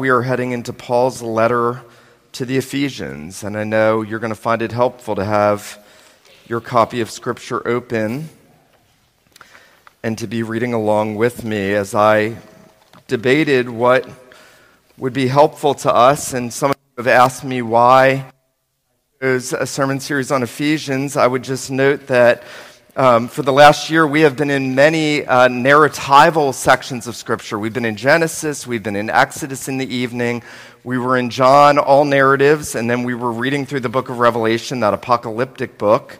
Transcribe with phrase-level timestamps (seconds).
[0.00, 1.80] we are heading into Paul's letter
[2.32, 5.78] to the Ephesians, and I know you're going to find it helpful to have
[6.48, 8.28] your copy of Scripture open
[10.02, 12.36] and to be reading along with me as I
[13.06, 14.08] debated what
[14.98, 16.34] would be helpful to us.
[16.34, 18.32] And some of you have asked me why
[19.20, 21.16] there's a sermon series on Ephesians.
[21.16, 22.42] I would just note that
[22.96, 27.58] um, for the last year, we have been in many uh, narratival sections of Scripture.
[27.58, 30.44] We've been in Genesis, we've been in Exodus in the evening,
[30.84, 34.20] we were in John, all narratives, and then we were reading through the book of
[34.20, 36.18] Revelation, that apocalyptic book,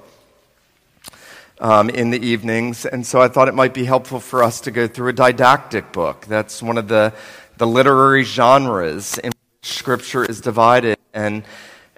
[1.61, 2.87] um, in the evenings.
[2.87, 5.93] And so I thought it might be helpful for us to go through a didactic
[5.93, 6.27] book.
[6.27, 7.13] That's one of the,
[7.57, 10.99] the literary genres in which Scripture is divided.
[11.13, 11.45] And,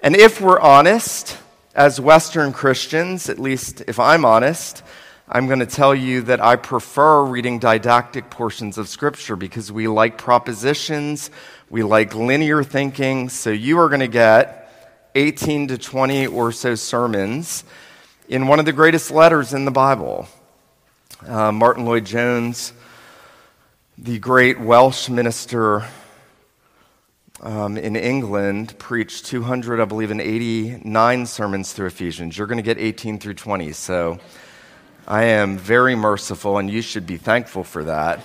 [0.02, 1.38] and if we're honest,
[1.76, 4.82] as Western Christians, at least if I'm honest,
[5.28, 9.86] I'm going to tell you that I prefer reading didactic portions of Scripture because we
[9.86, 11.30] like propositions,
[11.68, 13.28] we like linear thinking.
[13.28, 14.72] So you are going to get
[15.14, 17.62] 18 to 20 or so sermons
[18.26, 20.28] in one of the greatest letters in the Bible.
[21.28, 22.72] Uh, Martyn Lloyd-Jones,
[23.98, 25.84] the great Welsh minister
[27.40, 32.36] um, in England preached 200, I believe, and 89 sermons through Ephesians.
[32.36, 33.72] You're going to get 18 through 20.
[33.72, 34.18] So
[35.06, 38.20] I am very merciful, and you should be thankful for that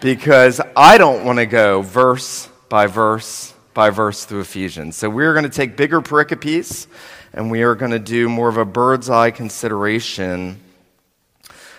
[0.00, 4.96] because I don't want to go verse by verse by verse through Ephesians.
[4.96, 6.86] So we're going to take bigger pericopes,
[7.32, 10.60] and we are going to do more of a bird's eye consideration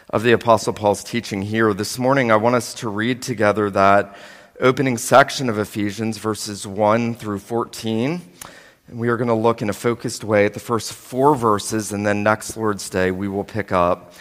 [0.10, 1.74] of the Apostle Paul's teaching here.
[1.74, 4.16] This morning, I want us to read together that
[4.62, 8.22] opening section of Ephesians, verses 1 through 14.
[8.88, 11.92] And we are going to look in a focused way at the first four verses,
[11.92, 14.14] and then next Lord's Day, we will pick up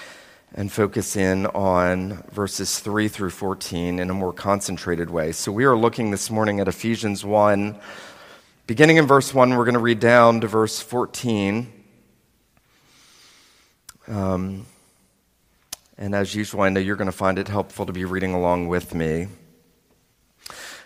[0.55, 5.33] and focus in on verses 3 through 14 in a more concentrated way.
[5.33, 7.79] So we are looking this morning at Ephesians 1.
[8.67, 11.71] Beginning in verse 1, we're going to read down to verse 14.
[14.09, 14.65] Um,
[15.99, 18.69] and as usual, I know you're going to find it helpful to be reading along
[18.69, 19.29] with me.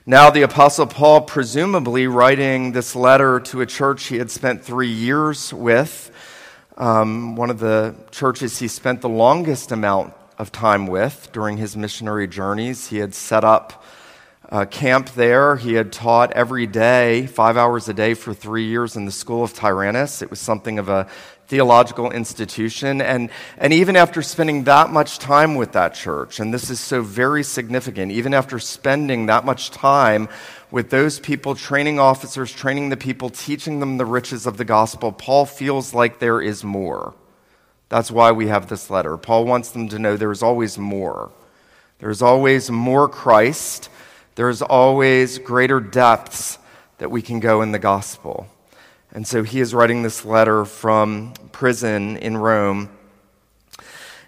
[0.07, 4.91] Now, the Apostle Paul, presumably writing this letter to a church he had spent three
[4.93, 6.11] years with,
[6.77, 11.75] um, one of the churches he spent the longest amount of time with during his
[11.75, 12.89] missionary journeys.
[12.89, 13.83] He had set up
[14.51, 15.57] a camp there.
[15.57, 19.43] He had taught every day, five hours a day for three years in the school
[19.43, 20.21] of Tyrannus.
[20.21, 21.09] It was something of a
[21.49, 23.00] theological institution.
[23.00, 27.03] And, and even after spending that much time with that church, and this is so
[27.03, 30.28] very significant, even after spending that much time
[30.71, 35.12] with those people, training officers, training the people, teaching them the riches of the gospel,
[35.12, 37.15] Paul feels like there is more.
[37.88, 39.16] That's why we have this letter.
[39.16, 41.31] Paul wants them to know there is always more.
[42.00, 43.88] There's always more Christ.
[44.34, 46.59] There's always greater depths
[46.99, 48.49] that we can go in the gospel.
[49.15, 52.91] And so he is writing this letter from prison in Rome.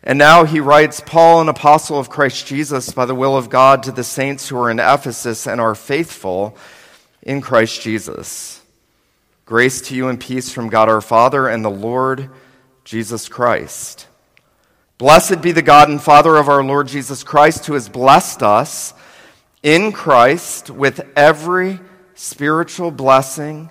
[0.04, 3.82] And now he writes, Paul, an apostle of Christ Jesus, by the will of God,
[3.82, 6.56] to the saints who are in Ephesus and are faithful
[7.22, 8.62] in Christ Jesus.
[9.44, 12.30] Grace to you and peace from God our Father and the Lord
[12.84, 14.06] Jesus Christ.
[14.98, 18.94] Blessed be the God and Father of our Lord Jesus Christ, who has blessed us
[19.64, 21.80] in Christ with every
[22.14, 23.70] spiritual blessing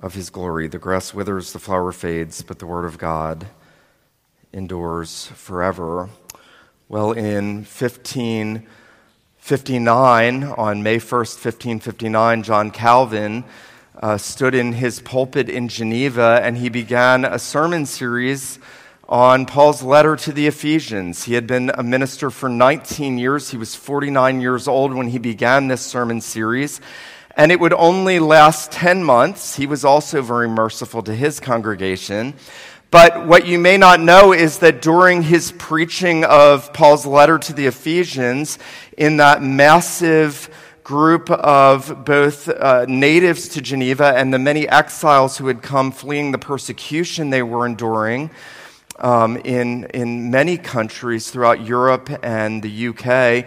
[0.00, 0.66] of his glory.
[0.66, 3.46] The grass withers, the flower fades, but the word of God
[4.52, 6.10] endures forever.
[6.88, 13.44] Well, in 1559, on May 1st, 1559, John Calvin
[14.02, 18.58] uh, stood in his pulpit in Geneva and he began a sermon series
[19.08, 21.24] on Paul's letter to the Ephesians.
[21.24, 23.50] He had been a minister for 19 years.
[23.50, 26.80] He was 49 years old when he began this sermon series
[27.36, 29.56] and it would only last 10 months.
[29.56, 32.34] He was also very merciful to his congregation.
[32.90, 37.52] But what you may not know is that during his preaching of Paul's letter to
[37.52, 38.58] the Ephesians,
[38.96, 40.50] in that massive
[40.82, 46.32] group of both uh, natives to Geneva and the many exiles who had come fleeing
[46.32, 48.30] the persecution they were enduring
[48.98, 53.46] um, in, in many countries throughout Europe and the UK,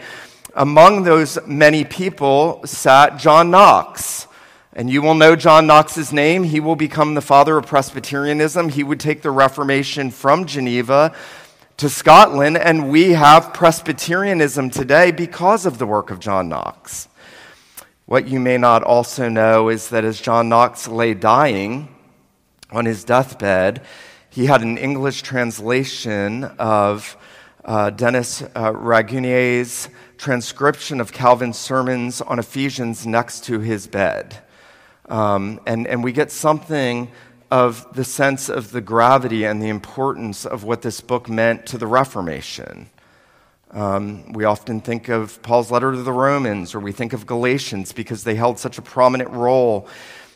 [0.56, 4.28] among those many people sat John Knox.
[4.76, 6.44] And you will know John Knox's name.
[6.44, 8.70] He will become the father of Presbyterianism.
[8.70, 11.16] He would take the Reformation from Geneva
[11.78, 17.08] to Scotland, and we have Presbyterianism today because of the work of John Knox.
[18.06, 21.94] What you may not also know is that as John Knox lay dying
[22.72, 23.82] on his deathbed,
[24.30, 27.18] he had an English translation of
[27.66, 29.90] uh, Denis uh, Raguenier's
[30.24, 34.38] transcription of Calvin's sermons on Ephesians next to his bed.
[35.10, 37.12] Um, and, and we get something
[37.52, 41.78] of the sense of the gravity and the importance of what this book meant to
[41.78, 42.90] the Reformation.
[43.72, 47.92] Um, we often think of Paul's letter to the Romans or we think of Galatians
[47.92, 49.90] because they held such a prominent role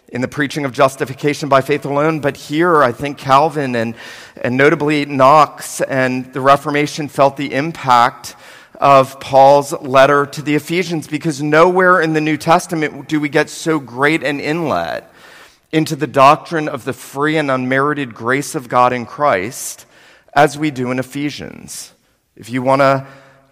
[0.09, 2.19] in the preaching of justification by faith alone.
[2.19, 3.95] But here, I think Calvin and,
[4.41, 8.35] and notably Knox and the Reformation felt the impact
[8.77, 13.49] of Paul's letter to the Ephesians because nowhere in the New Testament do we get
[13.49, 15.11] so great an inlet
[15.71, 19.85] into the doctrine of the free and unmerited grace of God in Christ
[20.33, 21.93] as we do in Ephesians.
[22.35, 23.07] If you want to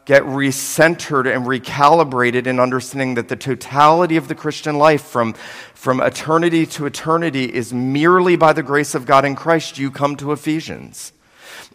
[0.06, 5.34] get recentered and recalibrated in understanding that the totality of the Christian life from,
[5.74, 10.16] from eternity to eternity is merely by the grace of God in Christ, you come
[10.18, 11.12] to Ephesians.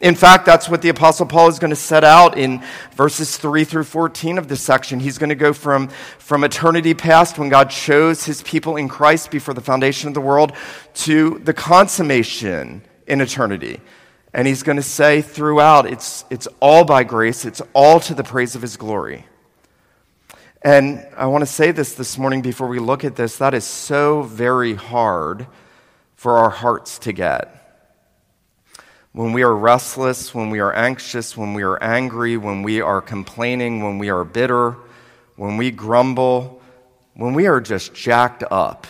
[0.00, 2.62] In fact, that's what the Apostle Paul is going to set out in
[2.94, 5.00] verses 3 through 14 of this section.
[5.00, 5.88] He's going to go from,
[6.18, 10.20] from eternity past, when God chose his people in Christ before the foundation of the
[10.20, 10.52] world,
[10.94, 13.80] to the consummation in eternity.
[14.32, 18.24] And he's going to say throughout, it's, it's all by grace, it's all to the
[18.24, 19.26] praise of his glory.
[20.62, 23.64] And I want to say this this morning before we look at this that is
[23.64, 25.46] so very hard
[26.16, 27.59] for our hearts to get
[29.12, 33.00] when we are restless, when we are anxious, when we are angry, when we are
[33.00, 34.76] complaining, when we are bitter,
[35.36, 36.62] when we grumble,
[37.14, 38.86] when we are just jacked up,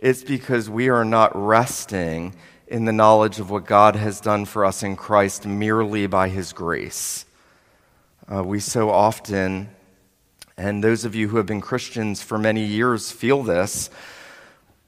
[0.00, 2.34] it's because we are not resting
[2.66, 6.52] in the knowledge of what God has done for us in Christ merely by His
[6.52, 7.24] grace.
[8.30, 9.70] Uh, we so often,
[10.56, 13.88] and those of you who have been Christians for many years feel this,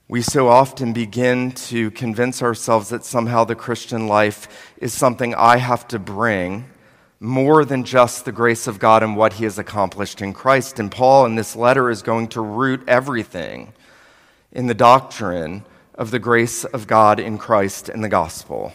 [0.08, 5.56] we so often begin to convince ourselves that somehow the Christian life is something I
[5.56, 6.66] have to bring
[7.18, 10.78] more than just the grace of God and what he has accomplished in Christ.
[10.78, 13.72] And Paul in this letter is going to root everything
[14.52, 18.74] in the doctrine of the grace of God in Christ and the gospel.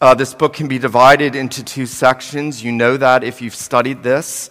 [0.00, 2.62] Uh, this book can be divided into two sections.
[2.62, 4.50] You know that if you've studied this.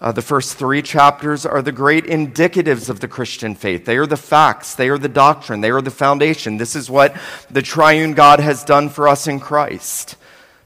[0.00, 3.84] Uh, the first three chapters are the great indicatives of the Christian faith.
[3.84, 6.56] They are the facts, they are the doctrine, they are the foundation.
[6.56, 7.16] This is what
[7.50, 10.14] the triune God has done for us in Christ.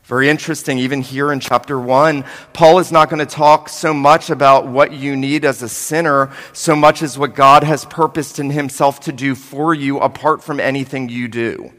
[0.04, 4.28] Very interesting, even here in chapter 1, Paul is not going to talk so much
[4.28, 8.50] about what you need as a sinner, so much as what God has purposed in
[8.50, 11.72] himself to do for you apart from anything you do.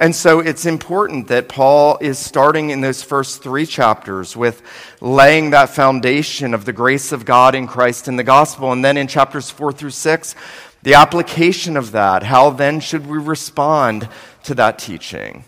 [0.00, 4.62] And so it's important that Paul is starting in those first three chapters with
[5.02, 8.72] laying that foundation of the grace of God in Christ in the gospel.
[8.72, 10.34] And then in chapters four through six,
[10.82, 12.22] the application of that.
[12.22, 14.08] How then should we respond
[14.44, 15.44] to that teaching?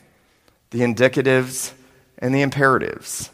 [0.69, 1.73] The indicatives
[2.19, 3.31] and the imperatives.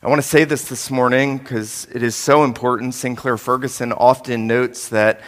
[0.00, 2.94] I want to say this this morning because it is so important.
[2.94, 5.20] Sinclair Ferguson often notes that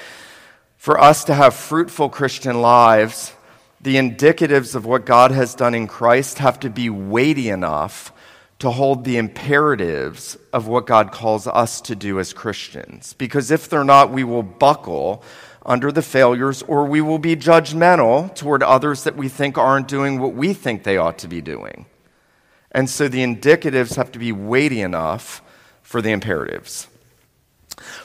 [0.76, 3.32] for us to have fruitful Christian lives,
[3.80, 8.12] the indicatives of what God has done in Christ have to be weighty enough
[8.58, 13.14] to hold the imperatives of what God calls us to do as Christians.
[13.14, 15.22] Because if they're not, we will buckle
[15.64, 20.20] under the failures or we will be judgmental toward others that we think aren't doing
[20.20, 21.86] what we think they ought to be doing.
[22.72, 25.42] And so the indicatives have to be weighty enough
[25.82, 26.86] for the imperatives.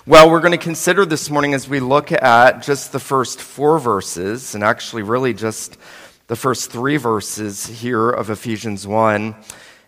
[0.06, 3.80] Well, we're going to consider this morning as we look at just the first four
[3.80, 5.78] verses, and actually, really just
[6.28, 9.36] the first three verses here of Ephesians 1,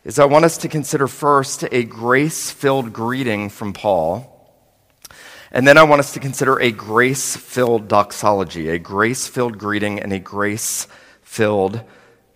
[0.03, 4.33] is I want us to consider first a grace filled greeting from Paul.
[5.51, 9.99] And then I want us to consider a grace filled doxology, a grace filled greeting
[9.99, 10.87] and a grace
[11.21, 11.81] filled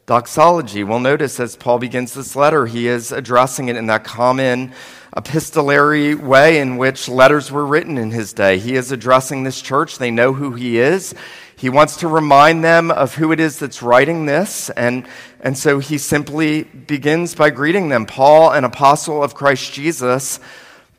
[0.05, 0.83] doxology.
[0.83, 4.73] We'll notice as Paul begins this letter, he is addressing it in that common
[5.15, 8.57] epistolary way in which letters were written in his day.
[8.57, 9.97] He is addressing this church.
[9.97, 11.13] They know who he is.
[11.55, 14.69] He wants to remind them of who it is that's writing this.
[14.71, 15.05] And,
[15.41, 20.39] and so he simply begins by greeting them Paul, an apostle of Christ Jesus,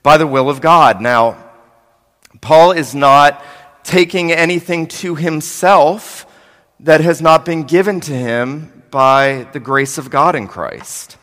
[0.03, 1.01] by the will of God.
[1.01, 1.43] Now,
[2.41, 3.43] Paul is not
[3.83, 6.27] taking anything to himself
[6.81, 11.17] that has not been given to him by the grace of God in Christ.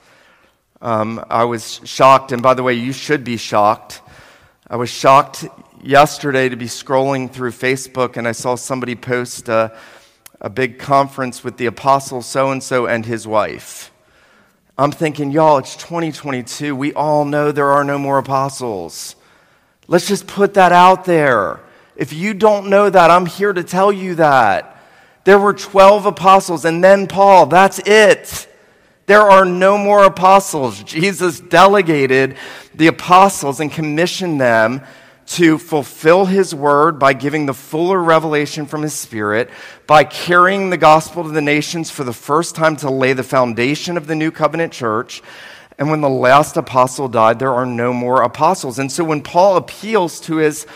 [0.82, 4.02] Um, I was shocked, and by the way, you should be shocked.
[4.72, 5.46] I was shocked
[5.84, 9.76] yesterday to be scrolling through Facebook and I saw somebody post a,
[10.42, 13.92] a big conference with the apostle so and so and his wife.
[14.78, 16.76] I'm thinking, y'all, it's 2022.
[16.76, 19.16] We all know there are no more apostles.
[19.88, 21.60] Let's just put that out there.
[21.96, 24.78] If you don't know that, I'm here to tell you that.
[25.26, 27.48] There were 12 apostles and then Paul.
[27.48, 28.48] That's it.
[29.10, 30.84] There are no more apostles.
[30.84, 32.38] Jesus delegated
[32.76, 34.84] the apostles and commissioned them
[35.30, 39.50] to fulfill his word by giving the fuller revelation from his spirit,
[39.88, 43.98] by carrying the gospel to the nations for the first time to lay the foundation
[43.98, 45.24] of the new covenant church.
[45.80, 48.78] And when the last apostle died, there are no more apostles.
[48.78, 50.68] And so when Paul appeals to his,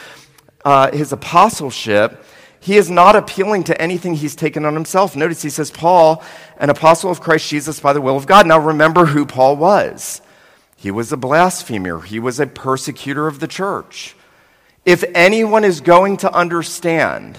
[0.66, 2.26] uh, his apostleship,
[2.64, 5.18] he is not appealing to anything he's taken on himself.
[5.18, 6.24] Notice he says, Paul,
[6.58, 8.48] an apostle of Christ Jesus by the will of God.
[8.48, 10.22] Now remember who Paul was.
[10.78, 14.16] He was a blasphemer, he was a persecutor of the church.
[14.86, 17.38] If anyone is going to understand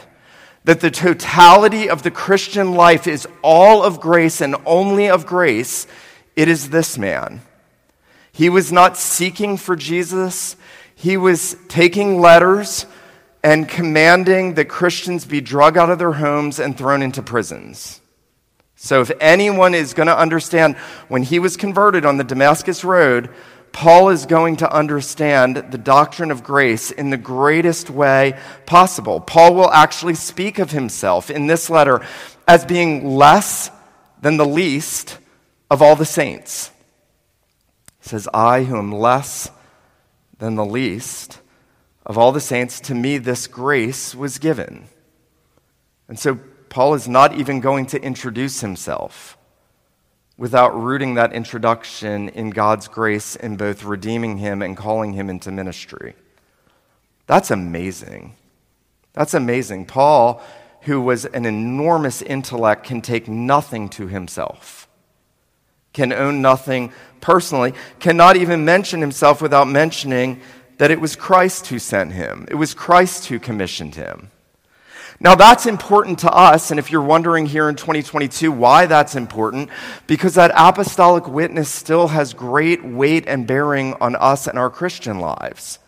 [0.65, 5.87] that the totality of the Christian life is all of grace and only of grace,
[6.37, 7.41] it is this man.
[8.31, 10.57] He was not seeking for Jesus.
[10.95, 12.85] He was taking letters
[13.45, 18.01] and commanding that Christians be drug out of their homes and thrown into prisons.
[18.75, 20.77] So, if anyone is going to understand,
[21.09, 23.29] when he was converted on the Damascus Road,
[23.71, 29.21] Paul is going to understand the doctrine of grace in the greatest way possible.
[29.21, 32.01] Paul will actually speak of himself in this letter
[32.49, 33.71] as being less
[34.23, 35.19] than the least
[35.71, 36.71] of all the saints.
[38.01, 39.51] He says, I, who am less
[40.39, 41.41] than the least,
[42.07, 44.89] of all the saints, to me this grace was given.
[46.09, 49.39] And so Paul is not even going to introduce himself
[50.37, 55.53] without rooting that introduction in God's grace in both redeeming him and calling him into
[55.53, 56.15] ministry.
[57.27, 58.35] That's amazing.
[59.13, 59.87] That's amazing.
[59.87, 60.43] Paul,
[60.83, 64.89] who was an enormous intellect, can take nothing to himself,
[65.93, 70.41] can own nothing personally, cannot even mention himself without mentioning
[70.79, 74.31] that it was Christ who sent him, it was Christ who commissioned him.
[75.21, 79.71] Now, that's important to us, and if you're wondering here in 2022 why that's important,
[80.07, 85.21] because that apostolic witness still has great weight and bearing on us and our Christian
[85.21, 85.79] lives.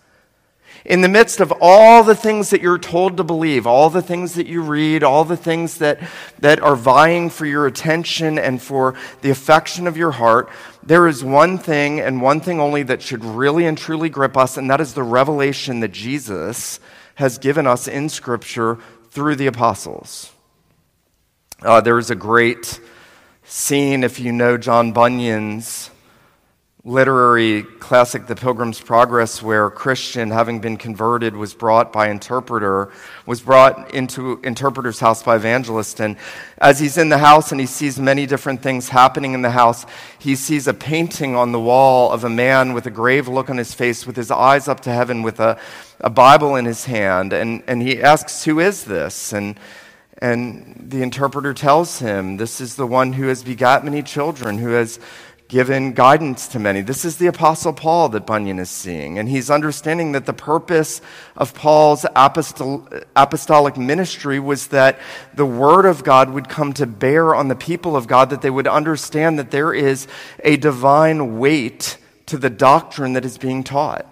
[0.87, 4.35] In the midst of all the things that you're told to believe, all the things
[4.35, 5.99] that you read, all the things that,
[6.39, 10.49] that are vying for your attention and for the affection of your heart,
[10.85, 14.57] there is one thing and one thing only that should really and truly grip us,
[14.57, 16.79] and that is the revelation that Jesus
[17.17, 18.79] has given us in Scripture
[19.11, 20.31] through the apostles.
[21.63, 22.79] Uh, there is a great
[23.43, 25.91] scene, if you know John Bunyan's
[26.87, 32.93] literary classic, The Pilgrim's Progress, where Christian, having been converted, was brought by interpreter,
[33.27, 35.99] was brought into interpreter's house by evangelist.
[35.99, 36.17] And
[36.59, 39.85] as he's in the house and he sees many different things happening in the house,
[40.21, 43.57] he sees a painting on the wall of a man with a grave look on
[43.57, 45.59] his face, with his eyes up to heaven, with a,
[46.01, 47.33] a Bible in his hand.
[47.33, 49.33] And, and he asks, Who is this?
[49.33, 49.59] And
[50.19, 54.71] and the interpreter tells him, This is the one who has begot many children, who
[54.71, 54.99] has
[55.49, 56.81] given guidance to many.
[56.81, 59.19] This is the Apostle Paul that Bunyan is seeing.
[59.19, 61.01] And he's understanding that the purpose
[61.37, 64.99] of Paul's apostol- apostolic ministry was that
[65.35, 68.51] the Word of God would come to bear on the people of God, that they
[68.51, 70.09] would understand that there is
[70.43, 74.05] a divine weight to the doctrine that is being taught.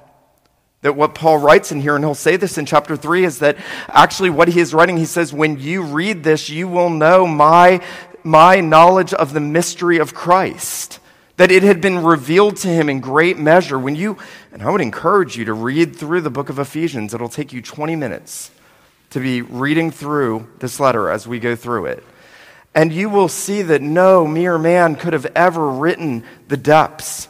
[0.83, 3.57] That what Paul writes in here, and he'll say this in chapter 3, is that
[3.89, 7.81] actually what he is writing, he says, when you read this, you will know my,
[8.23, 11.01] my knowledge of the mystery of Christ
[11.37, 13.79] that it had been revealed to him in great measure.
[13.79, 14.19] When you,
[14.53, 17.61] and I would encourage you to read through the book of Ephesians, it'll take you
[17.61, 18.51] 20 minutes
[19.11, 22.05] to be reading through this letter as we go through it.
[22.75, 27.29] And you will see that no mere man could have ever written the depths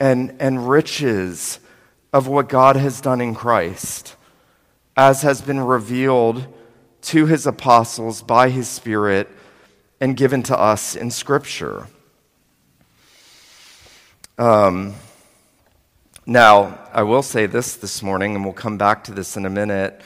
[0.00, 1.60] and, and riches
[2.12, 4.16] of what God has done in Christ,
[4.96, 6.46] as has been revealed
[7.02, 9.28] to his apostles by his Spirit
[10.00, 11.86] and given to us in Scripture.
[14.36, 14.94] Um,
[16.26, 19.50] now, I will say this this morning, and we'll come back to this in a
[19.50, 20.00] minute.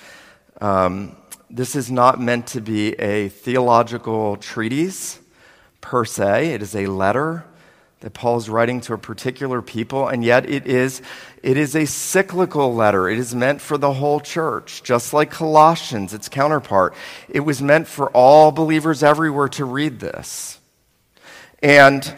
[0.60, 1.16] Um,
[1.48, 5.18] this is not meant to be a theological treatise
[5.80, 7.46] per se, it is a letter
[8.00, 11.00] that Paul is writing to a particular people, and yet it is,
[11.42, 13.08] it is a cyclical letter.
[13.08, 16.94] It is meant for the whole church, just like Colossians, its counterpart.
[17.30, 20.60] It was meant for all believers everywhere to read this.
[21.62, 22.14] And,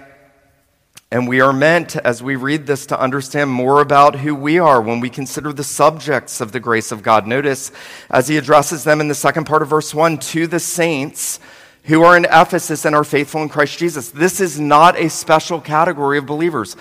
[1.10, 4.80] and we are meant, as we read this, to understand more about who we are
[4.80, 7.26] when we consider the subjects of the grace of God.
[7.26, 7.72] Notice,
[8.08, 11.40] as he addresses them in the second part of verse 1, to the saints,
[11.84, 14.10] who are in Ephesus and are faithful in Christ Jesus.
[14.10, 16.76] This is not a special category of believers.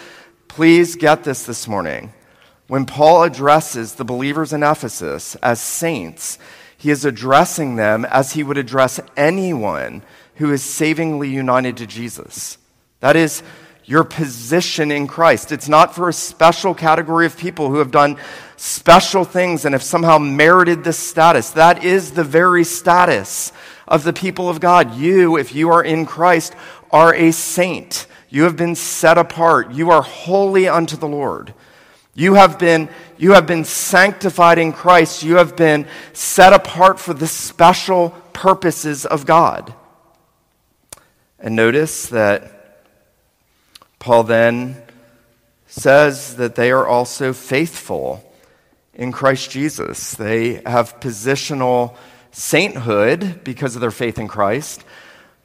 [0.47, 2.13] Please get this this morning.
[2.67, 6.37] When Paul addresses the believers in Ephesus as saints,
[6.77, 10.03] he is addressing them as he would address anyone
[10.35, 12.57] who is savingly united to Jesus.
[12.99, 13.41] That is
[13.89, 15.51] your position in Christ.
[15.51, 18.17] It's not for a special category of people who have done
[18.55, 21.49] special things and have somehow merited this status.
[21.49, 23.51] That is the very status
[23.87, 24.95] of the people of God.
[24.95, 26.53] You, if you are in Christ,
[26.91, 28.05] are a saint.
[28.29, 29.71] You have been set apart.
[29.71, 31.55] You are holy unto the Lord.
[32.13, 35.23] You have been, you have been sanctified in Christ.
[35.23, 39.73] You have been set apart for the special purposes of God.
[41.39, 42.58] And notice that
[43.99, 44.81] Paul then
[45.67, 48.23] says that they are also faithful
[48.93, 50.13] in Christ Jesus.
[50.13, 51.95] They have positional
[52.31, 54.83] sainthood because of their faith in Christ,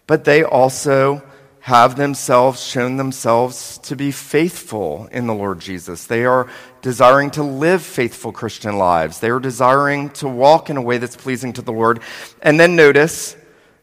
[0.07, 1.23] but they also
[1.61, 6.07] have themselves shown themselves to be faithful in the Lord Jesus.
[6.07, 6.47] They are
[6.83, 9.19] desiring to live faithful Christian lives.
[9.19, 12.01] They are desiring to walk in a way that's pleasing to the Lord.
[12.43, 13.35] And then notice,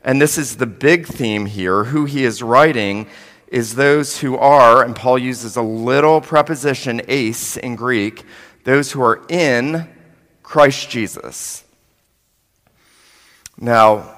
[0.04, 3.08] and this is the big theme here, who he is writing
[3.52, 8.24] is those who are, and Paul uses a little preposition, ace, in Greek,
[8.64, 9.90] those who are in
[10.42, 11.66] Christ Jesus.
[13.60, 14.16] Now,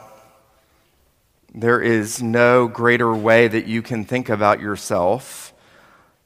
[1.53, 5.51] there is no greater way that you can think about yourself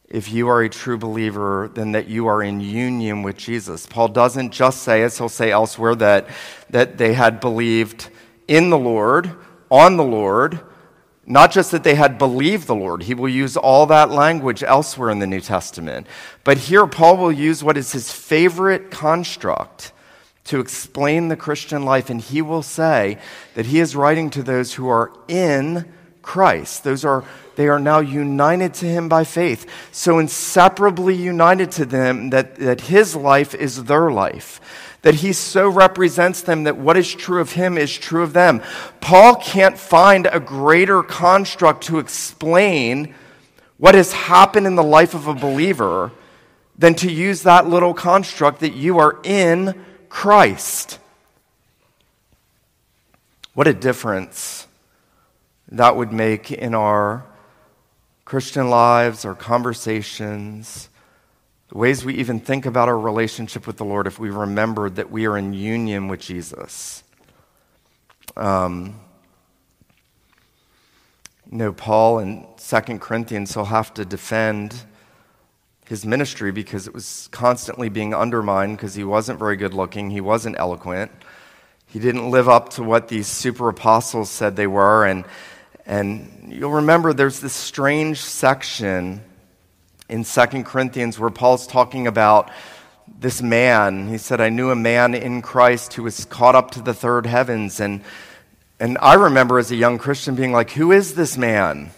[0.10, 3.86] if you are a true believer than that you are in union with Jesus.
[3.86, 6.28] Paul doesn't just say, as he'll say elsewhere, that,
[6.70, 8.10] that they had believed
[8.50, 9.32] in the Lord,
[9.72, 10.60] on the Lord,
[11.27, 13.03] not just that they had believed the Lord.
[13.03, 16.07] He will use all that language elsewhere in the New Testament.
[16.45, 19.91] But here, Paul will use what is his favorite construct
[20.45, 23.17] to explain the Christian life, and he will say
[23.55, 26.85] that he is writing to those who are in Christ.
[26.85, 27.25] Those are
[27.57, 29.65] they are now united to him by faith.
[29.91, 34.61] So inseparably united to them that, that his life is their life.
[35.03, 38.62] That he so represents them that what is true of him is true of them.
[38.99, 43.13] Paul can't find a greater construct to explain
[43.77, 46.12] what has happened in the life of a believer
[46.77, 50.99] than to use that little construct that you are in Christ.
[53.53, 54.67] What a difference
[55.69, 57.25] that would make in our
[58.25, 60.89] Christian lives, our conversations,
[61.69, 65.12] the ways we even think about our relationship with the Lord if we remember that
[65.12, 67.03] we are in union with Jesus.
[68.38, 68.99] Um,
[71.51, 74.75] you know, Paul in 2 Corinthians, he'll have to defend
[75.86, 80.21] his ministry because it was constantly being undermined because he wasn't very good looking, he
[80.21, 81.12] wasn't eloquent.
[81.86, 85.06] He didn't live up to what these super apostles said they were.
[85.06, 85.23] And,
[85.86, 89.21] and you'll remember there's this strange section
[90.10, 92.50] in Second Corinthians where Paul's talking about
[93.20, 94.08] this man.
[94.08, 97.26] He said, I knew a man in Christ who was caught up to the third
[97.26, 97.80] heavens.
[97.80, 98.02] And,
[98.80, 101.91] and I remember as a young Christian being like, Who is this man?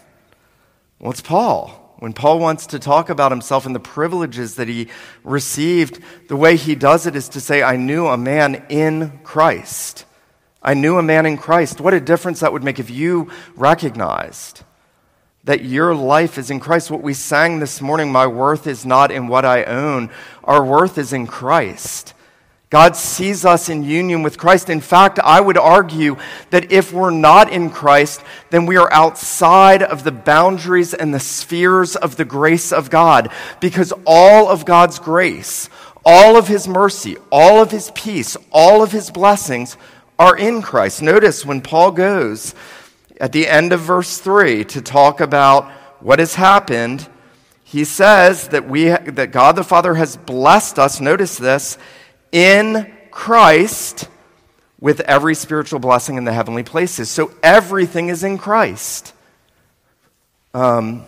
[0.99, 1.75] Well, it's Paul.
[1.99, 4.87] When Paul wants to talk about himself and the privileges that he
[5.23, 10.05] received, the way he does it is to say, I knew a man in Christ.
[10.63, 11.81] I knew a man in Christ.
[11.81, 14.63] What a difference that would make if you recognized
[15.43, 16.91] that your life is in Christ.
[16.91, 20.09] What we sang this morning, my worth is not in what I own,
[20.43, 22.13] our worth is in Christ.
[22.69, 24.69] God sees us in union with Christ.
[24.69, 26.17] In fact, I would argue
[26.51, 28.21] that if we're not in Christ,
[28.51, 33.31] then we are outside of the boundaries and the spheres of the grace of God.
[33.59, 35.67] Because all of God's grace,
[36.05, 39.75] all of His mercy, all of His peace, all of His blessings
[40.19, 41.01] are in Christ.
[41.01, 42.53] Notice when Paul goes
[43.19, 47.07] at the end of verse 3 to talk about what has happened,
[47.63, 51.01] he says that, we, that God the Father has blessed us.
[51.01, 51.77] Notice this
[52.31, 54.07] in Christ
[54.79, 57.09] with every spiritual blessing in the heavenly places.
[57.09, 59.13] So everything is in Christ.
[60.53, 61.05] Um,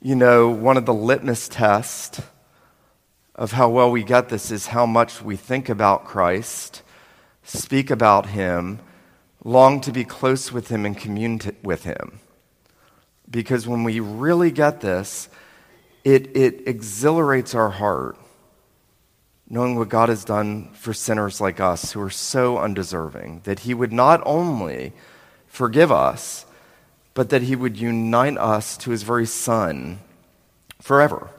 [0.00, 2.22] you know, one of the litmus tests
[3.34, 6.82] of how well we get this is how much we think about Christ,
[7.42, 8.78] speak about Him,
[9.44, 12.20] long to be close with Him and commune t- with Him.
[13.30, 15.28] Because when we really get this,
[16.04, 18.16] it, it exhilarates our heart
[19.52, 23.74] knowing what God has done for sinners like us who are so undeserving, that He
[23.74, 24.92] would not only
[25.48, 26.46] forgive us,
[27.14, 29.98] but that He would unite us to His very Son
[30.80, 31.30] forever.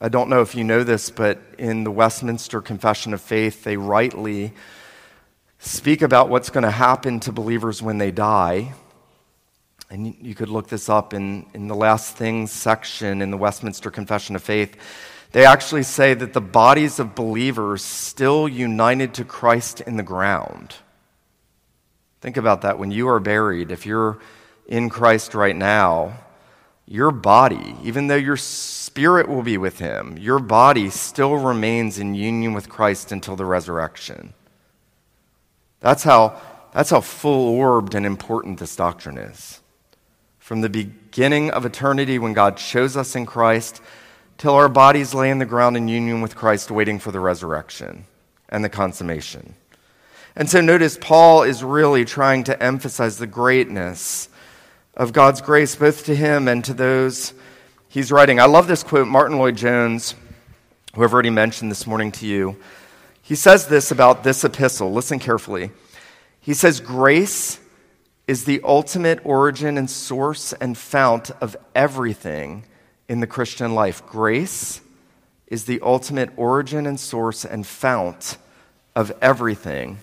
[0.00, 3.76] I don't know if you know this, but in the Westminster Confession of Faith, they
[3.76, 4.52] rightly
[5.58, 8.72] speak about what's going to happen to believers when they die.
[9.90, 13.90] And you could look this up in, in the last things section in the Westminster
[13.90, 14.76] Confession of Faith.
[15.32, 20.76] They actually say that the bodies of believers still united to Christ in the ground.
[22.20, 22.78] Think about that.
[22.78, 24.18] When you are buried, if you're
[24.66, 26.18] in Christ right now,
[26.86, 32.14] your body, even though your spirit will be with him, your body still remains in
[32.14, 34.32] union with Christ until the resurrection.
[35.80, 36.40] That's how,
[36.72, 39.60] that's how full orbed and important this doctrine is.
[40.38, 43.80] From the beginning of eternity, when God chose us in Christ,
[44.38, 48.04] till our bodies lay in the ground in union with Christ, waiting for the resurrection
[48.48, 49.54] and the consummation.
[50.34, 54.28] And so notice Paul is really trying to emphasize the greatness
[54.96, 57.34] of God's grace, both to him and to those
[57.88, 58.40] he's writing.
[58.40, 60.14] I love this quote, Martyn Lloyd-Jones,
[60.94, 62.56] who I've already mentioned this morning to you.
[63.28, 64.90] He says this about this epistle.
[64.90, 65.70] Listen carefully.
[66.40, 67.60] He says, Grace
[68.26, 72.64] is the ultimate origin and source and fount of everything
[73.06, 74.02] in the Christian life.
[74.06, 74.80] Grace
[75.46, 78.38] is the ultimate origin and source and fount
[78.96, 79.98] of everything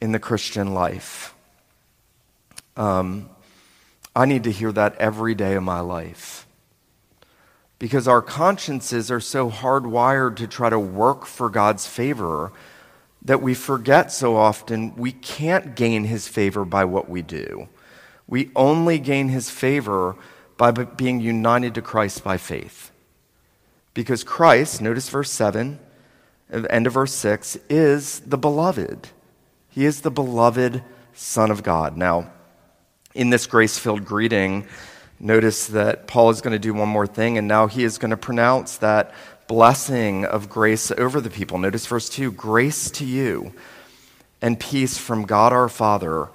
[0.00, 1.36] in the Christian life.
[2.76, 3.30] Um,
[4.16, 6.45] I need to hear that every day of my life.
[7.78, 12.52] Because our consciences are so hardwired to try to work for God's favor
[13.22, 17.68] that we forget so often we can't gain His favor by what we do.
[18.26, 20.16] We only gain His favor
[20.56, 22.90] by being united to Christ by faith.
[23.94, 25.78] Because Christ, notice verse 7,
[26.50, 29.08] end of verse 6, is the beloved.
[29.70, 30.82] He is the beloved
[31.14, 31.96] Son of God.
[31.96, 32.30] Now,
[33.14, 34.66] in this grace filled greeting,
[35.18, 38.10] notice that Paul is going to do one more thing, and now he is going
[38.10, 39.12] to pronounce that
[39.46, 41.58] blessing of grace over the people.
[41.58, 43.52] Notice verse 2 grace to you
[44.42, 46.28] and peace from God our Father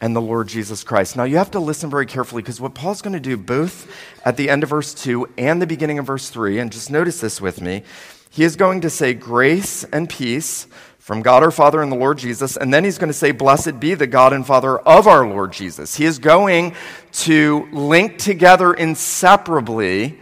[0.00, 1.16] and the Lord Jesus Christ.
[1.16, 3.90] Now, you have to listen very carefully because what Paul's going to do both
[4.24, 7.20] at the end of verse 2 and the beginning of verse 3, and just notice
[7.20, 7.82] this with me,
[8.30, 10.66] he is going to say grace and peace
[11.04, 13.78] from God our Father and the Lord Jesus, and then he's going to say, Blessed
[13.78, 15.94] be the God and Father of our Lord Jesus.
[15.96, 16.74] He is going
[17.12, 20.18] to link together inseparably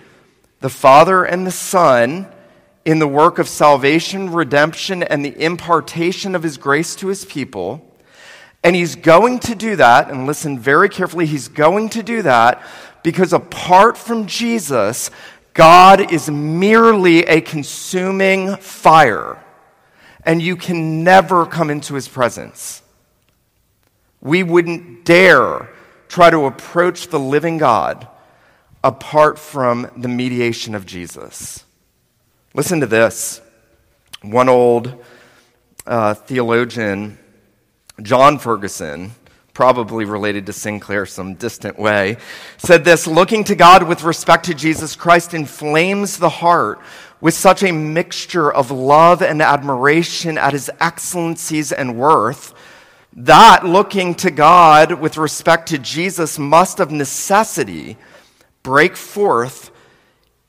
[0.59, 2.27] the Father and the Son
[2.85, 7.89] in the work of salvation, redemption, and the impartation of his grace to his people.
[8.65, 12.61] And he's going to do that, and listen very carefully, he's going to do that
[13.05, 15.13] because apart from Jesus,
[15.55, 19.39] God is merely a consuming fire,
[20.25, 22.83] and you can never come into his presence.
[24.21, 25.71] We wouldn't dare
[26.09, 28.07] try to approach the living God
[28.85, 31.65] apart from the mediation of Jesus.
[32.55, 33.41] Listen to this.
[34.23, 35.03] One old
[35.87, 37.19] uh, theologian
[38.01, 39.13] John Ferguson,
[39.53, 42.17] probably related to Sinclair some distant way,
[42.57, 46.81] said this Looking to God with respect to Jesus Christ inflames the heart
[47.23, 52.53] with such a mixture of love and admiration at his excellencies and worth
[53.15, 57.97] that looking to God with respect to Jesus must of necessity
[58.63, 59.71] break forth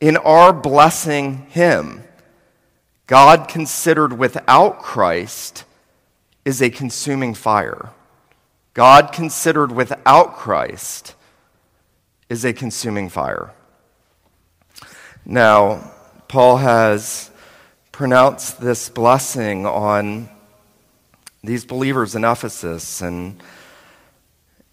[0.02, 2.04] in our blessing him.
[3.06, 5.66] God considered without Christ
[6.46, 7.92] is a consuming fire.
[8.74, 11.14] God considered without Christ
[12.30, 13.54] is a consuming fire.
[15.26, 15.92] Now,
[16.34, 17.30] Paul has
[17.91, 20.30] pronounced this blessing on
[21.43, 23.04] these believers in Ephesus.
[23.04, 23.39] And,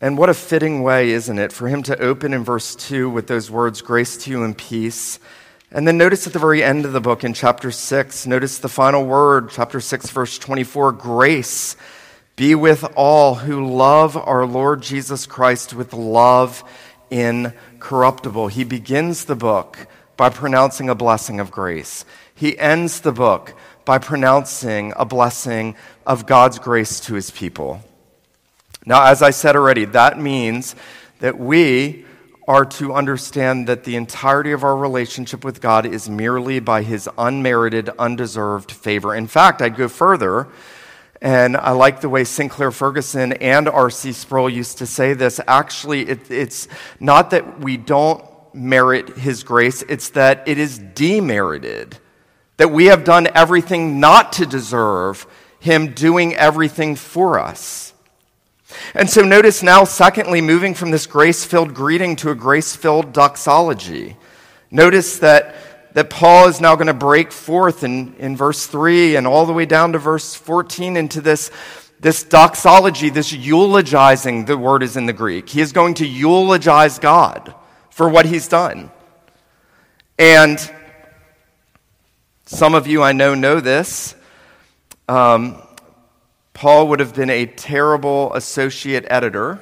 [0.00, 3.26] and what a fitting way, isn't it, for him to open in verse 2 with
[3.26, 5.18] those words, grace to you and peace.
[5.70, 8.70] And then notice at the very end of the book in chapter 6, notice the
[8.70, 11.76] final word, chapter 6, verse 24 grace
[12.36, 16.64] be with all who love our Lord Jesus Christ with love
[17.10, 18.48] incorruptible.
[18.48, 19.86] He begins the book
[20.20, 22.04] by pronouncing a blessing of grace.
[22.34, 23.54] He ends the book
[23.86, 25.74] by pronouncing a blessing
[26.06, 27.80] of God's grace to his people.
[28.84, 30.76] Now, as I said already, that means
[31.20, 32.04] that we
[32.46, 37.08] are to understand that the entirety of our relationship with God is merely by his
[37.16, 39.14] unmerited, undeserved favor.
[39.14, 40.48] In fact, I'd go further
[41.22, 44.12] and I like the way Sinclair Ferguson and R.C.
[44.12, 45.40] Sproul used to say this.
[45.46, 48.22] Actually, it, it's not that we don't
[48.52, 51.98] merit his grace, it's that it is demerited.
[52.56, 55.26] That we have done everything not to deserve
[55.60, 57.92] him doing everything for us.
[58.94, 63.12] And so notice now, secondly, moving from this grace filled greeting to a grace filled
[63.12, 64.16] doxology.
[64.70, 65.54] Notice that
[65.92, 69.52] that Paul is now going to break forth in, in verse 3 and all the
[69.52, 71.50] way down to verse 14 into this,
[71.98, 75.48] this doxology, this eulogizing, the word is in the Greek.
[75.48, 77.54] He is going to eulogize God
[78.00, 78.90] for what he's done.
[80.18, 80.58] And
[82.46, 84.14] some of you I know know this.
[85.06, 85.60] Um,
[86.54, 89.58] Paul would have been a terrible associate editor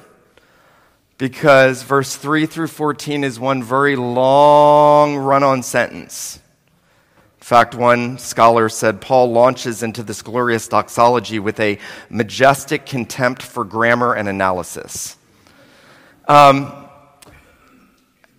[1.17, 6.39] because verse 3 through 14 is one very long run on sentence.
[7.39, 11.77] In fact, one scholar said Paul launches into this glorious doxology with a
[12.09, 15.17] majestic contempt for grammar and analysis.
[16.29, 16.88] Um,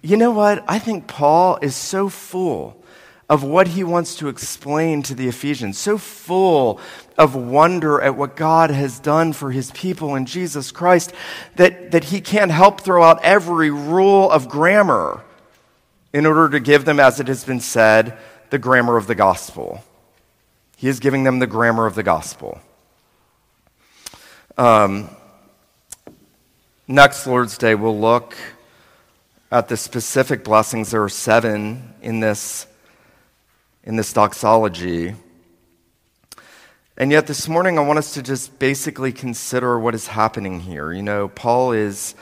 [0.03, 0.65] you know what?
[0.69, 2.83] I think Paul is so full
[3.29, 6.81] of what he wants to explain to the Ephesians, so full
[7.17, 11.13] of wonder at what God has done for his people in Jesus Christ
[11.55, 15.23] that, that he can't help throw out every rule of grammar
[16.13, 18.19] in order to give them, as it has been said,
[18.51, 19.85] the grammar of the gospel.
[20.77, 22.61] He is giving them the grammar of the gospel.
[24.59, 25.09] Um,
[26.89, 28.35] next Lord's Day, we'll look
[29.51, 30.91] at the specific blessings.
[30.91, 32.67] There are seven in this
[33.83, 35.15] in this doxology.
[36.97, 40.93] And yet, this morning, I want us to just basically consider what is happening here.
[40.93, 42.15] You know, Paul is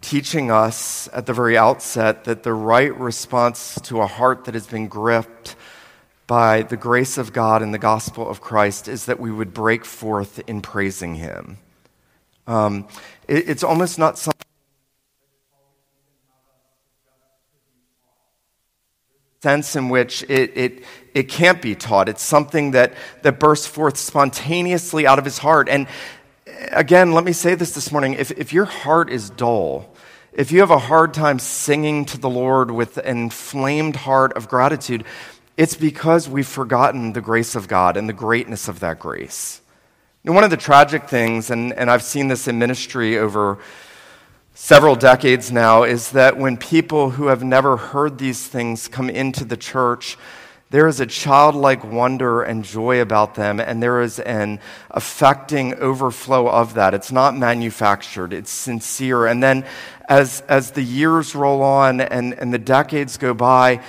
[0.00, 4.66] teaching us at the very outset that the right response to a heart that has
[4.66, 5.54] been gripped
[6.26, 9.84] by the grace of God and the gospel of Christ is that we would break
[9.84, 11.58] forth in praising Him.
[12.48, 12.88] Um,
[13.28, 14.47] it, it's almost not something
[19.42, 22.08] sense in which it, it, it can't be taught.
[22.08, 25.68] It's something that, that bursts forth spontaneously out of his heart.
[25.68, 25.86] And
[26.72, 28.14] again, let me say this this morning.
[28.14, 29.94] If, if your heart is dull,
[30.32, 34.48] if you have a hard time singing to the Lord with an inflamed heart of
[34.48, 35.04] gratitude,
[35.56, 39.60] it's because we've forgotten the grace of God and the greatness of that grace.
[40.24, 43.58] And one of the tragic things, and, and I've seen this in ministry over
[44.60, 49.44] several decades now is that when people who have never heard these things come into
[49.44, 50.18] the church,
[50.70, 54.58] there is a childlike wonder and joy about them, and there is an
[54.90, 56.92] affecting overflow of that.
[56.92, 59.26] It's not manufactured, it's sincere.
[59.26, 59.64] And then
[60.08, 63.80] as, as the years roll on and, and the decades go by,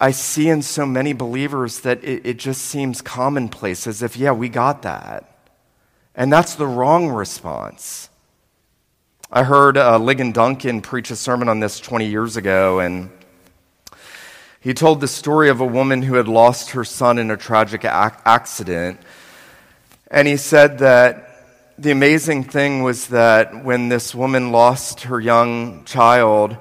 [0.00, 4.32] I see in so many believers that it, it just seems commonplace, as if, yeah,
[4.32, 5.52] we got that.
[6.14, 8.08] And that's the wrong response.
[9.30, 13.10] I heard uh, Ligon Duncan preach a sermon on this 20 years ago, and
[14.60, 17.84] he told the story of a woman who had lost her son in a tragic
[17.84, 19.00] ac- accident.
[20.10, 21.30] And he said that
[21.78, 26.56] the amazing thing was that when this woman lost her young child,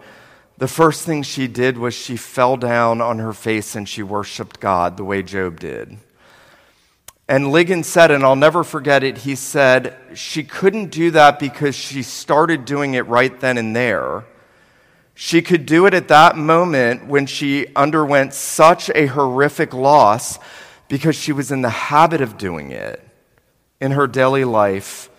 [0.57, 4.59] the first thing she did was she fell down on her face and she worshiped
[4.59, 5.97] God the way Job did.
[7.33, 11.73] And Ligon said, and I'll never forget it, he said, she couldn't do that because
[11.73, 14.25] she started doing it right then and there.
[15.15, 20.37] She could do it at that moment when she underwent such a horrific loss
[20.87, 23.01] because she was in the habit of doing it
[23.81, 25.09] in her daily life,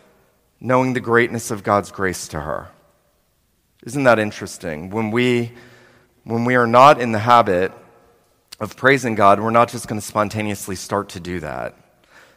[0.60, 2.68] knowing the greatness of God's grace to her.
[3.82, 4.90] Isn't that interesting?
[4.90, 5.50] When we,
[6.22, 7.72] when we are not in the habit
[8.60, 11.80] of praising God, we're not just going to spontaneously start to do that.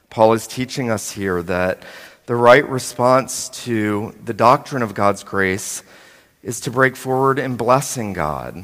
[0.09, 1.83] Paul is teaching us here that
[2.25, 5.83] the right response to the doctrine of God's grace
[6.43, 8.63] is to break forward in blessing God.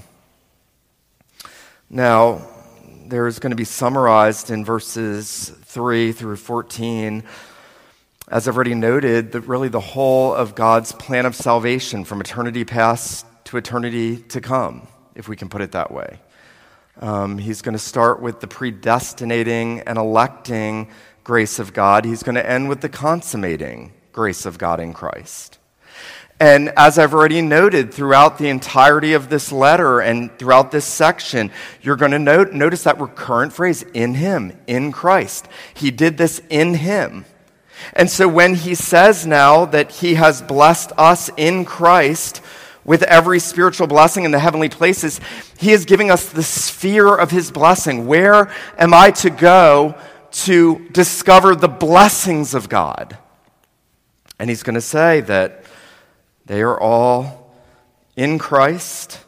[1.89, 2.47] Now,
[3.05, 7.23] there's going to be summarized in verses 3 through 14.
[8.29, 12.63] As I've already noted, that really the whole of God's plan of salvation from eternity
[12.63, 16.19] past to eternity to come, if we can put it that way.
[16.99, 20.89] Um, he's going to start with the predestinating and electing
[21.23, 22.05] grace of God.
[22.05, 25.59] He's going to end with the consummating grace of God in Christ.
[26.39, 31.51] And as I've already noted throughout the entirety of this letter and throughout this section,
[31.81, 35.47] you're going to note, notice that recurrent phrase in Him, in Christ.
[35.73, 37.25] He did this in Him.
[37.93, 42.41] And so when He says now that He has blessed us in Christ
[42.83, 45.21] with every spiritual blessing in the heavenly places,
[45.57, 48.05] He is giving us the sphere of His blessing.
[48.05, 49.95] Where am I to go
[50.33, 53.17] to discover the blessings of God?
[54.37, 55.63] And He's going to say that
[56.45, 57.55] they are all
[58.15, 59.19] in Christ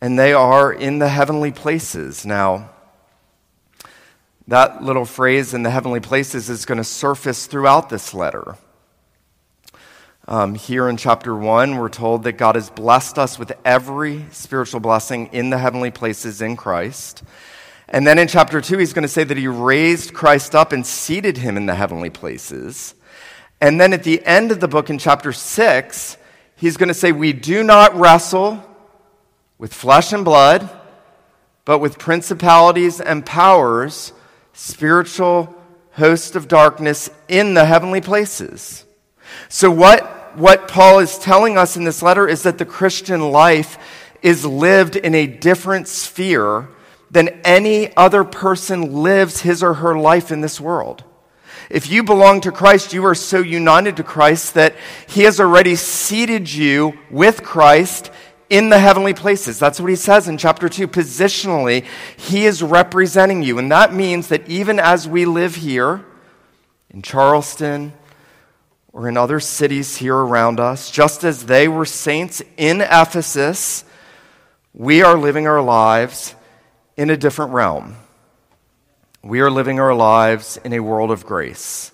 [0.00, 2.26] and they are in the heavenly places.
[2.26, 2.70] Now,
[4.48, 8.56] that little phrase in the heavenly places is going to surface throughout this letter.
[10.26, 14.80] Um, here in chapter 1, we're told that God has blessed us with every spiritual
[14.80, 17.22] blessing in the heavenly places in Christ.
[17.88, 20.86] And then in chapter 2, he's going to say that he raised Christ up and
[20.86, 22.94] seated him in the heavenly places.
[23.60, 26.16] And then at the end of the book in chapter 6,
[26.56, 28.64] he's going to say, We do not wrestle
[29.58, 30.68] with flesh and blood,
[31.64, 34.12] but with principalities and powers,
[34.52, 35.54] spiritual
[35.92, 38.84] hosts of darkness in the heavenly places.
[39.48, 43.78] So, what, what Paul is telling us in this letter is that the Christian life
[44.22, 46.68] is lived in a different sphere
[47.12, 51.04] than any other person lives his or her life in this world.
[51.70, 54.74] If you belong to Christ, you are so united to Christ that
[55.06, 58.10] He has already seated you with Christ
[58.50, 59.58] in the heavenly places.
[59.58, 60.86] That's what he says in chapter 2.
[60.86, 61.86] Positionally,
[62.18, 63.58] he is representing you.
[63.58, 66.04] And that means that even as we live here
[66.90, 67.94] in Charleston
[68.92, 73.86] or in other cities here around us, just as they were saints in Ephesus,
[74.74, 76.34] we are living our lives
[76.96, 77.96] in a different realm.
[79.22, 81.92] We are living our lives in a world of grace,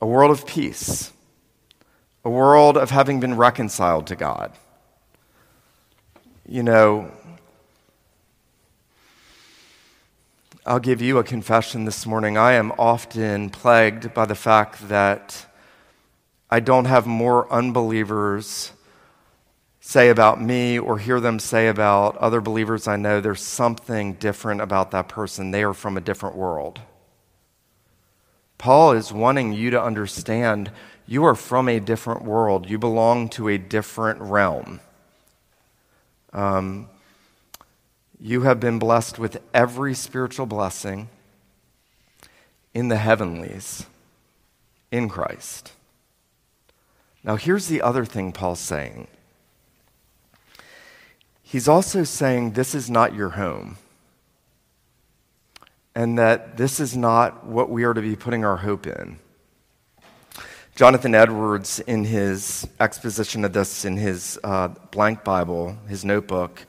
[0.00, 1.12] a world of peace,
[2.24, 4.52] a world of having been reconciled to God.
[6.48, 7.10] You know,
[10.64, 12.36] I'll give you a confession this morning.
[12.36, 15.46] I am often plagued by the fact that
[16.50, 18.72] I don't have more unbelievers
[19.86, 24.60] say about me or hear them say about other believers I know, there's something different
[24.60, 25.52] about that person.
[25.52, 26.80] They are from a different world.
[28.58, 30.72] Paul is wanting you to understand
[31.06, 34.80] you are from a different world, you belong to a different realm.
[36.32, 36.88] Um,
[38.20, 41.10] you have been blessed with every spiritual blessing
[42.74, 43.86] in the heavenlies
[44.90, 45.74] in Christ.
[47.22, 49.06] Now, here's the other thing Paul's saying
[51.48, 53.76] He's also saying this is not your home.
[55.94, 59.20] And that this is not what we are to be putting our hope in.
[60.74, 66.66] Jonathan Edwards, in his exposition of this in his uh, blank Bible, his notebook,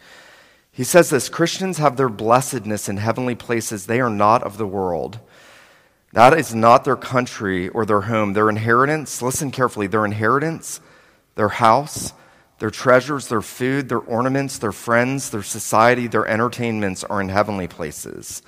[0.72, 3.88] he says this Christians have their blessedness in heavenly places.
[3.88, 5.20] They are not of the world.
[6.14, 8.34] That is not their country or their home.
[8.34, 10.82] Their inheritance, listen carefully, their inheritance,
[11.34, 12.14] their house,
[12.60, 17.68] their treasures, their food, their ornaments, their friends, their society, their entertainments are in heavenly
[17.68, 18.42] places.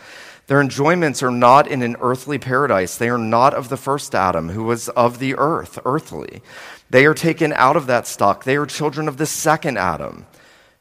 [0.48, 2.98] Their enjoyments are not in an earthly paradise.
[2.98, 6.42] They are not of the first Adam, who was of the earth, earthly.
[6.90, 8.44] They are taken out of that stock.
[8.44, 10.26] They are children of the second Adam,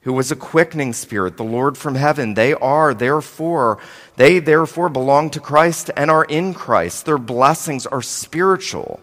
[0.02, 2.32] who was a quickening spirit, the Lord from heaven.
[2.32, 3.76] They are, therefore,
[4.16, 7.04] they therefore belong to Christ and are in Christ.
[7.04, 9.00] Their blessings are spiritual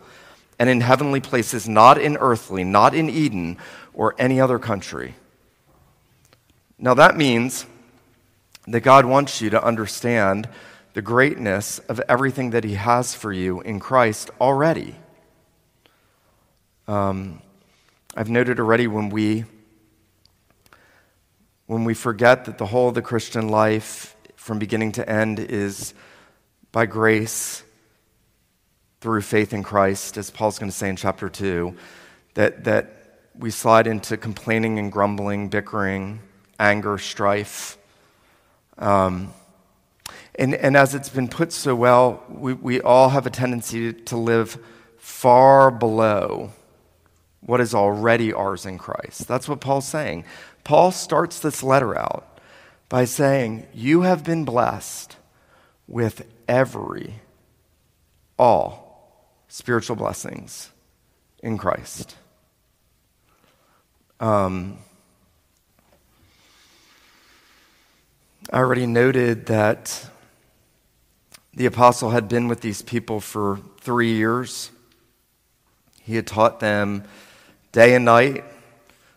[0.57, 3.57] and in heavenly places, not in earthly, not in Eden
[3.95, 5.15] or any other country.
[6.77, 7.65] Now, that means
[8.67, 10.47] that God wants you to understand
[10.93, 14.95] the greatness of everything that He has for you in Christ already.
[16.87, 17.41] Um,
[18.15, 19.45] I've noted already when we
[21.67, 25.95] when we forget that the whole of the Christian life from beginning to end is
[26.71, 27.63] by grace
[29.01, 31.75] through faith in Christ, as Paul's going to say in chapter 2,
[32.35, 33.04] that, that
[33.37, 36.19] we slide into complaining and grumbling, bickering,
[36.59, 37.77] anger, strife.
[38.77, 39.33] Um,
[40.35, 44.17] and, and as it's been put so well, we, we all have a tendency to
[44.17, 44.57] live
[44.97, 46.51] far below
[47.41, 49.27] what is already ours in Christ.
[49.27, 50.25] That's what Paul's saying.
[50.63, 52.39] Paul starts this letter out
[52.89, 55.15] by saying, You have been blessed
[55.87, 57.15] with every,
[58.37, 60.71] all spiritual blessings
[61.43, 62.15] in Christ.
[64.19, 64.77] Um,
[68.49, 70.07] I already noted that
[71.53, 74.71] the apostle had been with these people for three years.
[76.01, 77.03] He had taught them
[77.73, 78.45] day and night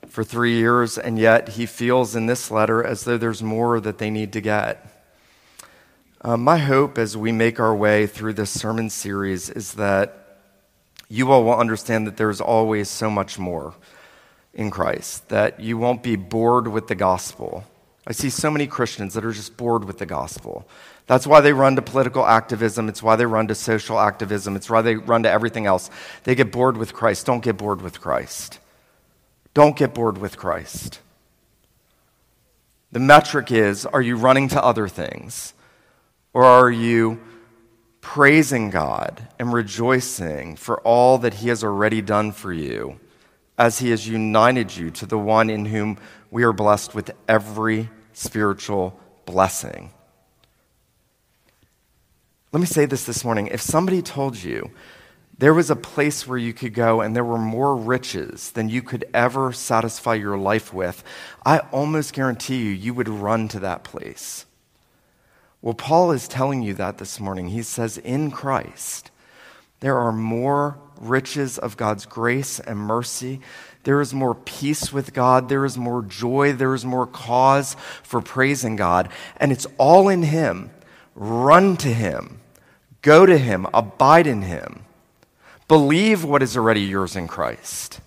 [0.09, 3.99] for three years, and yet he feels in this letter as though there's more that
[3.99, 4.85] they need to get.
[6.23, 10.41] Uh, my hope as we make our way through this sermon series is that
[11.09, 13.75] you all will understand that there's always so much more
[14.59, 17.65] in Christ, that you won't be bored with the gospel
[18.09, 20.67] I see so many Christians that are just bored with the gospel.
[21.07, 22.89] That's why they run to political activism.
[22.89, 24.57] It's why they run to social activism.
[24.57, 25.91] It's why they run to everything else.
[26.25, 27.27] They get bored with Christ.
[27.27, 28.61] Don't get bored with Christ.
[29.53, 31.01] Don't get bored with Christ.
[32.93, 35.53] The metric is are you running to other things?
[36.33, 37.21] Or are you
[38.01, 42.99] praising God and rejoicing for all that He has already done for you
[43.59, 45.99] as He has united you to the one in whom
[46.31, 49.91] we are blessed with every spiritual blessing.
[52.53, 53.49] Let me say this this morning.
[53.49, 54.71] If somebody told you
[55.37, 58.83] there was a place where you could go and there were more riches than you
[58.83, 61.05] could ever satisfy your life with,
[61.45, 64.47] I almost guarantee you, you would run to that place.
[65.61, 67.49] Well, Paul is telling you that this morning.
[67.49, 69.11] He says, in Christ,
[69.81, 73.41] there are more riches of God's grace and mercy
[73.89, 75.49] there is more peace with God.
[75.49, 76.53] There is more joy.
[76.53, 79.09] There is more cause for praising God.
[79.39, 80.71] And it's all in Him.
[81.15, 82.41] Run to Him.
[83.01, 83.67] Go to Him.
[83.73, 84.85] Abide in Him.
[85.69, 88.01] Believe what is already yours in Christ.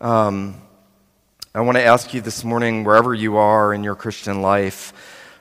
[0.00, 0.60] Um,
[1.52, 4.92] I want to ask you this morning, wherever you are in your Christian life,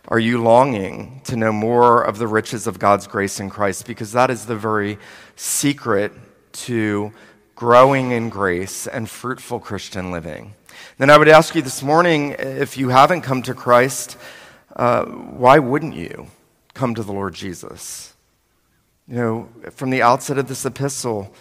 [0.07, 3.85] are you longing to know more of the riches of God's grace in Christ?
[3.85, 4.97] Because that is the very
[5.35, 6.11] secret
[6.53, 7.11] to
[7.55, 10.53] growing in grace and fruitful Christian living.
[10.97, 14.17] Then I would ask you this morning if you haven't come to Christ,
[14.75, 16.27] uh, why wouldn't you
[16.73, 18.13] come to the Lord Jesus?
[19.07, 21.33] You know, from the outset of this epistle,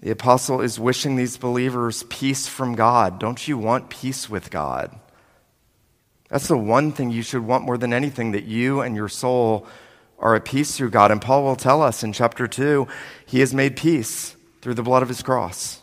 [0.00, 3.18] the apostle is wishing these believers peace from God.
[3.18, 4.98] Don't you want peace with God?
[6.28, 9.66] That's the one thing you should want more than anything that you and your soul
[10.18, 11.10] are at peace through God.
[11.10, 12.86] And Paul will tell us in chapter 2
[13.24, 15.82] he has made peace through the blood of his cross.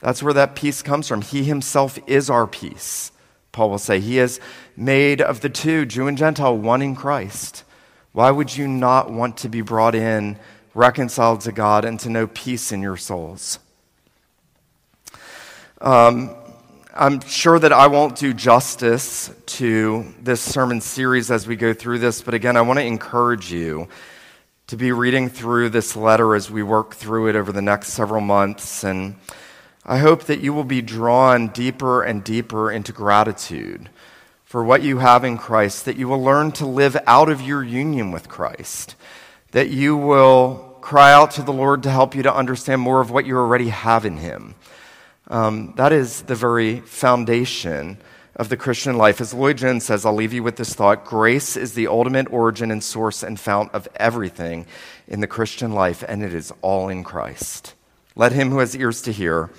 [0.00, 1.22] That's where that peace comes from.
[1.22, 3.10] He himself is our peace,
[3.52, 4.00] Paul will say.
[4.00, 4.38] He has
[4.76, 7.64] made of the two, Jew and Gentile, one in Christ.
[8.12, 10.38] Why would you not want to be brought in,
[10.74, 13.58] reconciled to God, and to know peace in your souls?
[15.80, 16.36] Um,
[16.96, 21.98] I'm sure that I won't do justice to this sermon series as we go through
[21.98, 23.88] this, but again, I want to encourage you
[24.68, 28.20] to be reading through this letter as we work through it over the next several
[28.20, 28.84] months.
[28.84, 29.16] And
[29.84, 33.90] I hope that you will be drawn deeper and deeper into gratitude
[34.44, 37.64] for what you have in Christ, that you will learn to live out of your
[37.64, 38.94] union with Christ,
[39.50, 43.10] that you will cry out to the Lord to help you to understand more of
[43.10, 44.54] what you already have in Him.
[45.34, 47.98] Um, that is the very foundation
[48.36, 49.20] of the Christian life.
[49.20, 52.70] As Lloyd Jones says, I'll leave you with this thought grace is the ultimate origin
[52.70, 54.64] and source and fount of everything
[55.08, 57.74] in the Christian life, and it is all in Christ.
[58.14, 59.50] Let him who has ears to hear,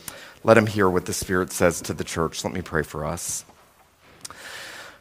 [0.46, 2.46] let him hear what the Spirit says to the church.
[2.46, 3.44] Let me pray for us.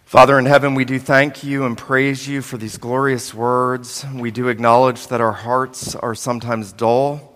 [0.05, 4.05] Father in heaven, we do thank you and praise you for these glorious words.
[4.12, 7.34] We do acknowledge that our hearts are sometimes dull,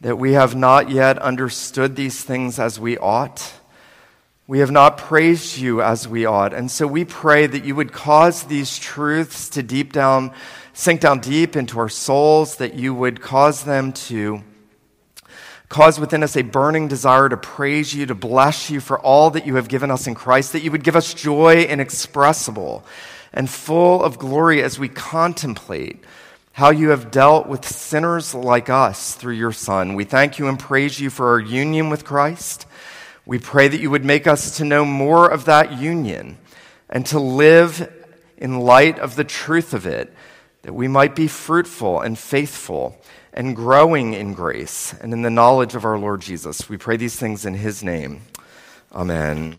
[0.00, 3.54] that we have not yet understood these things as we ought.
[4.46, 6.52] We have not praised you as we ought.
[6.52, 10.32] And so we pray that you would cause these truths to deep down,
[10.72, 14.42] sink down deep into our souls, that you would cause them to
[15.68, 19.46] cause within us a burning desire to praise you, to bless you for all that
[19.46, 22.84] you have given us in Christ, that you would give us joy inexpressible
[23.32, 26.04] and full of glory as we contemplate
[26.56, 29.94] how you have dealt with sinners like us through your Son.
[29.94, 32.66] We thank you and praise you for our union with Christ.
[33.26, 36.38] We pray that you would make us to know more of that union
[36.88, 37.92] and to live
[38.38, 40.10] in light of the truth of it,
[40.62, 42.98] that we might be fruitful and faithful
[43.34, 46.70] and growing in grace and in the knowledge of our Lord Jesus.
[46.70, 48.22] We pray these things in his name.
[48.94, 49.54] Amen.